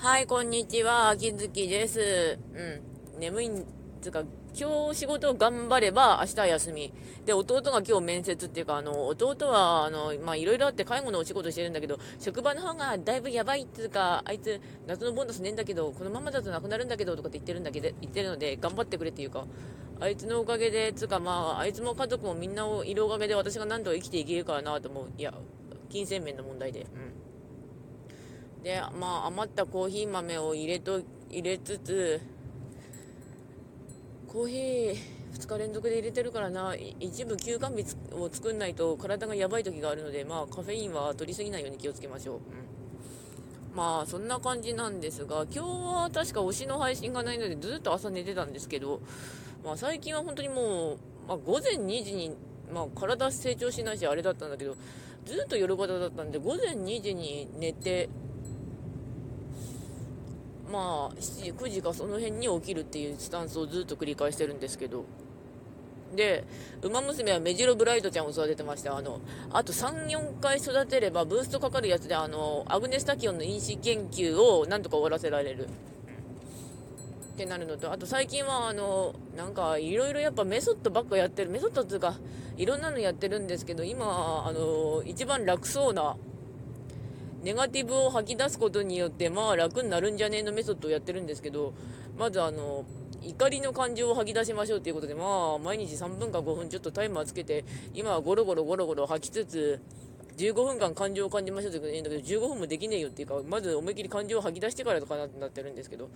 [0.00, 1.08] はい、こんにちは。
[1.08, 2.38] 秋月です。
[2.54, 3.18] うん。
[3.18, 3.66] 眠いん
[4.00, 4.22] つうか、
[4.54, 6.94] 今日仕事を頑張れば明日は休み。
[7.26, 19.46] で、弟が今日面接っていうか、あの、弟は、あの、ま、いろいろあって介護のお仕事してるんだけど、職場の方がだいぶやばいっていうか、あいつ、夏のボーナスねえんだけど、このままだとなくなるんだけど、とかって言ってるんだけど、言ってるので、頑張ってくれっていうか、
[19.98, 25.06] あいつのおかげで、つうかまあ、あいつも家族もみんないるおかげで私が何とか生きていけるからなと思う。
[25.18, 25.34] いや、
[25.88, 26.82] 金銭面の問題で。
[26.82, 27.27] うん。
[28.62, 32.20] で、まあ、余ったコーヒー豆を入れと、入れつつ、
[34.26, 34.96] コーヒー
[35.34, 42.36] 2日連続で入れてるからな、一部休館日を作んないと体がやばい時があるので、まあ、カフェインは取りすぎないように気をつけましょう。
[42.36, 42.42] うん
[43.78, 49.00] まあそんな感じなんですが今日は確か推しの配信がないのでずっと朝寝てたんですけど、
[49.64, 52.36] まあ、最近は本当にもう、まあ、午前2時に、
[52.74, 54.74] まあ、体成長しないしあれだったんだけど
[55.24, 58.08] ずっと夜型だったんで午前2時に寝て
[60.70, 65.04] まあ7時9時かその辺に起きるっていうスタンスをずっと繰り返してるんですけど
[66.14, 66.44] で、
[66.82, 68.96] ウマ娘はメジロブライトちゃんを育ててました。
[68.96, 75.66] あの、あと3、4回育てればブーストかかるやつで、あの、アグネスタキオンの因子研究をなんとか終わらせられる。
[75.66, 81.50] ってなるのと、あと最近は、あの、なんか、いろいろやっぱメソッドばっかやってる。
[81.50, 82.16] メソッドっていうか、
[82.56, 86.16] いろんなのやってるんですけど、今、あの、一番楽そうな、
[87.42, 91.72] ネガティブを吐き出すことによって、まあ楽になるんじゃねえのメソッドをやってるんですけど、
[92.18, 92.84] まずあの、
[93.22, 99.80] 怒りの感情を吐き出しましょうということで、まあ、毎日3分か5分ちょっとタイマーつけて、今はゴロゴロゴロゴロ吐きつつ、
[100.36, 106.08] 15分間感情を感じましょうということでいいんだけど、15分もできねえよっていうか、まず思いっきり感情を吐き出してからとかなってなってるんですけど、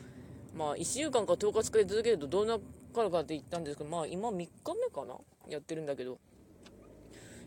[0.56, 5.15] まあ、1週間か10日使い続けるとどうなるかって言ったんですけど、まあ、今3日目かな？
[5.48, 6.19] やってるんだけど、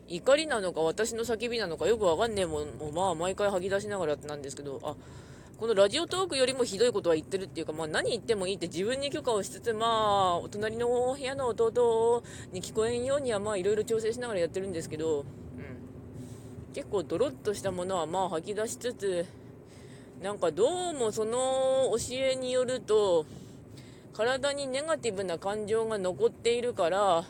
[0.08, 4.94] 怒りなのか私の叫びなのかよくわかんねえもんを、まあ、毎回吐き出しながらなんですけど、あ、
[5.58, 15.26] このラジオトークよりもひどいことは言ってるっていうか、まあ何言ってもいいって自分に許可をしつつ、まあ、お隣の部屋の弟に聞こえんようには、まあいろいろ調整しながらやってるんですけど、うん。
[16.74, 19.26] 結構ドロッとしたものはまあ吐き出しつつ、
[20.22, 23.26] なんかどうもその教えによると、
[24.12, 27.24] 体にネガティブな感情が残っているから、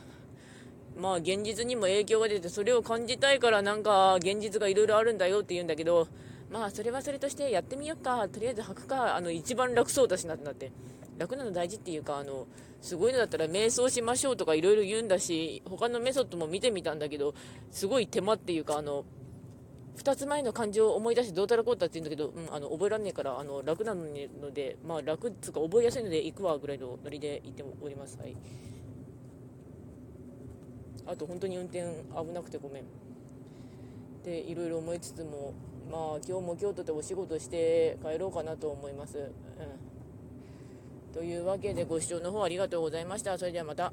[0.98, 6.08] まあ現実にも影響が出て、それを感じたいからなんか現実がいろいろあるんだよって言うんだけど、
[6.50, 8.28] まあそれはそれとしてやってみよっか。
[8.28, 10.72] とりあえず吐くかあの一番楽そうだしなってなって。
[11.18, 12.46] 楽なの大事っていうかあの
[12.80, 17.34] すごいのだったら瞑想しましょうとかいろいろ言うんだし他のメソッドも見てみたんだけど
[17.70, 19.04] すごい手間っていうかあの
[19.96, 24.04] 2つ前の感情を思い出してどうたらこうたって言うんだけど、うん、あの覚えらんねえからあの楽なの
[24.52, 28.18] でまあ楽っつうか覚えやすいので行くわぐらいのノリで言っております。
[28.18, 28.36] はい。
[31.06, 32.84] あと本当に運転危なくてごめん
[34.24, 35.54] でいろいろ思いつつも
[35.90, 39.18] まあ今日も京都でお仕事して帰ろうかなと思います。
[39.18, 43.38] うん、というわけでご視聴の方ありがとうございました。
[43.38, 43.92] それではまた。